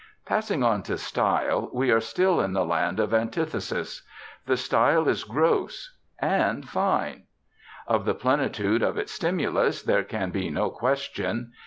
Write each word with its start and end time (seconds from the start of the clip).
Passing 0.25 0.63
on 0.63 0.81
to 0.89 0.97
style, 0.97 1.69
we 1.71 1.91
are 1.91 1.99
still 1.99 2.41
in 2.41 2.53
the 2.53 2.65
land 2.65 2.99
of 2.99 3.13
antithesis. 3.13 4.01
The 4.47 4.57
style 4.57 5.07
is 5.07 5.23
gross 5.23 5.95
and 6.17 6.67
fine. 6.67 7.25
Of 7.85 8.05
the 8.05 8.15
plenitude 8.15 8.81
of 8.81 8.97
its 8.97 9.11
stimulus, 9.11 9.83
there 9.83 10.03
can 10.03 10.31
be 10.31 10.49
no 10.49 10.71
question. 10.71 11.51